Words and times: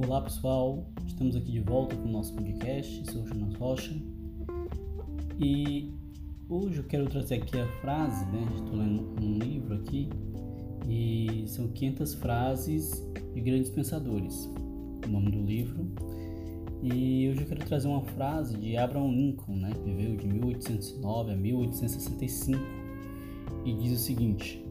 Olá 0.00 0.20
pessoal, 0.20 0.86
estamos 1.08 1.34
aqui 1.34 1.50
de 1.50 1.58
volta 1.58 1.96
com 1.96 2.08
o 2.08 2.12
nosso 2.12 2.32
podcast, 2.32 3.10
sou 3.10 3.26
Jonas 3.26 3.52
Rocha 3.56 4.00
e 5.40 5.92
hoje 6.48 6.78
eu 6.78 6.84
quero 6.84 7.10
trazer 7.10 7.42
aqui 7.42 7.58
a 7.58 7.66
frase, 7.80 8.24
né? 8.26 8.46
Estou 8.54 8.76
lendo 8.76 9.16
um 9.20 9.38
livro 9.38 9.74
aqui 9.74 10.08
e 10.88 11.42
são 11.48 11.66
500 11.66 12.14
frases 12.14 13.04
de 13.34 13.40
grandes 13.40 13.70
pensadores, 13.70 14.48
o 15.04 15.10
nome 15.10 15.32
do 15.32 15.42
livro. 15.42 15.84
E 16.80 17.30
hoje 17.30 17.40
eu 17.40 17.46
quero 17.48 17.64
trazer 17.66 17.88
uma 17.88 18.02
frase 18.02 18.56
de 18.56 18.76
Abraham 18.76 19.10
Lincoln, 19.10 19.56
né? 19.56 19.72
Que 19.72 19.80
viveu 19.80 20.16
de 20.16 20.28
1809 20.28 21.32
a 21.32 21.36
1865 21.36 22.60
e 23.64 23.74
diz 23.74 24.00
o 24.00 24.04
seguinte: 24.04 24.64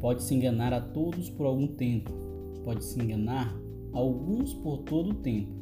Pode 0.00 0.24
se 0.24 0.34
enganar 0.34 0.72
a 0.72 0.80
todos 0.80 1.30
por 1.30 1.46
algum 1.46 1.68
tempo, 1.68 2.10
pode 2.64 2.82
se 2.82 3.00
enganar 3.00 3.56
alguns 3.92 4.54
por 4.54 4.78
todo 4.78 5.10
o 5.10 5.14
tempo, 5.14 5.52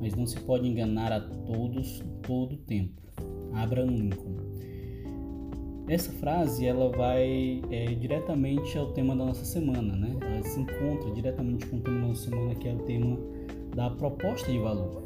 mas 0.00 0.14
não 0.14 0.26
se 0.26 0.38
pode 0.40 0.68
enganar 0.68 1.12
a 1.12 1.20
todos 1.20 2.02
todo 2.22 2.54
o 2.54 2.58
tempo. 2.58 3.00
Abraham 3.52 3.90
Lincoln. 3.90 4.34
Essa 5.86 6.10
frase 6.12 6.66
ela 6.66 6.88
vai 6.88 7.62
é, 7.70 7.86
diretamente 7.94 8.76
ao 8.78 8.92
tema 8.92 9.14
da 9.14 9.26
nossa 9.26 9.44
semana, 9.44 9.94
né? 9.94 10.16
Ela 10.20 10.42
se 10.42 10.58
encontra 10.58 11.10
diretamente 11.10 11.66
com 11.66 11.76
o 11.76 11.80
tema 11.80 12.00
da 12.00 12.08
nossa 12.08 12.30
semana, 12.30 12.54
que 12.54 12.68
é 12.68 12.72
o 12.72 12.78
tema 12.80 13.18
da 13.76 13.90
proposta 13.90 14.50
de 14.50 14.58
valor, 14.58 15.02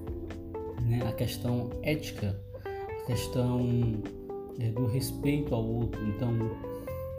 né? 0.86 1.00
A 1.04 1.12
questão 1.12 1.70
ética, 1.82 2.40
a 2.64 3.06
questão 3.06 3.66
é, 4.60 4.70
do 4.70 4.86
respeito 4.86 5.52
ao 5.52 5.64
outro. 5.64 6.00
Então, 6.06 6.32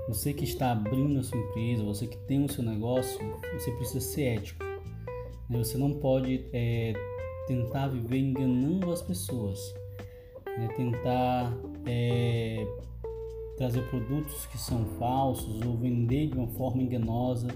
você 0.07 0.33
que 0.33 0.45
está 0.45 0.71
abrindo 0.71 1.19
a 1.19 1.23
sua 1.23 1.37
empresa, 1.37 1.83
você 1.83 2.07
que 2.07 2.17
tem 2.17 2.43
o 2.45 2.49
seu 2.49 2.63
negócio, 2.63 3.19
você 3.53 3.71
precisa 3.71 3.99
ser 3.99 4.23
ético. 4.37 4.68
Né? 5.49 5.57
Você 5.57 5.77
não 5.77 5.93
pode 5.93 6.45
é, 6.53 6.93
tentar 7.47 7.87
viver 7.87 8.19
enganando 8.19 8.91
as 8.91 9.01
pessoas, 9.01 9.73
né? 10.45 10.67
tentar 10.77 11.57
é, 11.85 12.65
trazer 13.57 13.81
produtos 13.89 14.45
que 14.45 14.57
são 14.57 14.85
falsos 14.99 15.61
ou 15.65 15.75
vender 15.75 16.27
de 16.27 16.37
uma 16.37 16.47
forma 16.47 16.81
enganosa, 16.83 17.47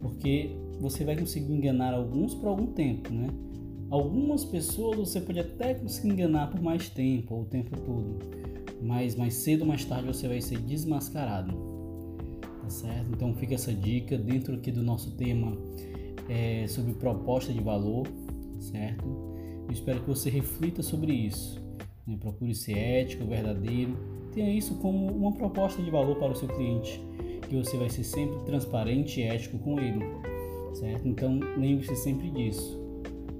porque 0.00 0.50
você 0.80 1.04
vai 1.04 1.16
conseguir 1.16 1.52
enganar 1.52 1.94
alguns 1.94 2.34
por 2.34 2.48
algum 2.48 2.66
tempo, 2.66 3.12
né? 3.12 3.28
Algumas 3.90 4.44
pessoas 4.44 4.96
você 4.96 5.20
pode 5.20 5.40
até 5.40 5.74
conseguir 5.74 6.10
enganar 6.10 6.48
por 6.50 6.62
mais 6.62 6.88
tempo 6.88 7.34
ou 7.34 7.42
o 7.42 7.44
tempo 7.44 7.76
todo, 7.80 8.18
mas 8.80 9.16
mais 9.16 9.34
cedo 9.34 9.62
ou 9.62 9.66
mais 9.66 9.84
tarde 9.84 10.06
você 10.06 10.28
vai 10.28 10.40
ser 10.40 10.58
desmascarado, 10.58 11.52
tá 12.62 12.70
certo? 12.70 13.10
Então 13.12 13.34
fica 13.34 13.54
essa 13.54 13.74
dica 13.74 14.16
dentro 14.16 14.54
aqui 14.54 14.70
do 14.70 14.82
nosso 14.82 15.10
tema 15.16 15.58
é, 16.30 16.64
sobre 16.68 16.92
proposta 16.94 17.52
de 17.52 17.60
valor, 17.60 18.06
certo? 18.60 19.04
Eu 19.66 19.72
espero 19.72 20.00
que 20.00 20.08
você 20.08 20.30
reflita 20.30 20.80
sobre 20.80 21.12
isso. 21.12 21.60
Né? 22.06 22.16
Procure 22.20 22.54
ser 22.54 22.78
ético, 22.78 23.24
verdadeiro. 23.26 23.96
Tenha 24.32 24.48
isso 24.48 24.76
como 24.76 25.08
uma 25.08 25.32
proposta 25.32 25.82
de 25.82 25.90
valor 25.90 26.16
para 26.16 26.30
o 26.30 26.36
seu 26.36 26.48
cliente, 26.48 27.02
que 27.48 27.56
você 27.56 27.76
vai 27.76 27.90
ser 27.90 28.04
sempre 28.04 28.38
transparente 28.44 29.20
e 29.20 29.24
ético 29.24 29.58
com 29.58 29.80
ele, 29.80 30.04
certo? 30.72 31.08
Então 31.08 31.40
lembre-se 31.58 31.96
sempre 31.96 32.30
disso. 32.30 32.78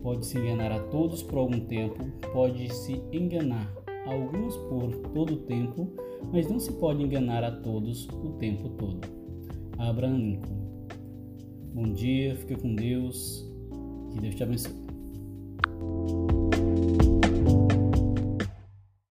Pode 0.02 0.26
se 0.26 0.36
enganar 0.36 0.72
a 0.72 0.80
todos 0.80 1.22
por 1.22 1.38
algum 1.38 1.60
tempo, 1.60 2.04
pode 2.32 2.74
se 2.74 3.00
enganar 3.12 3.72
alguns 4.04 4.56
por 4.56 4.90
todo 5.14 5.34
o 5.34 5.36
tempo, 5.36 5.92
mas 6.32 6.50
não 6.50 6.58
se 6.58 6.72
pode 6.72 7.04
enganar 7.04 7.44
a 7.44 7.52
todos 7.52 8.08
o 8.08 8.30
tempo 8.30 8.68
todo. 8.70 9.00
Abraham 9.78 10.16
Lincoln 10.16 10.69
Bom 11.80 11.94
dia, 11.94 12.36
fica 12.36 12.58
com 12.58 12.74
Deus. 12.74 13.48
Que 14.12 14.20
Deus 14.20 14.34
te 14.34 14.42
abençoe. 14.42 14.89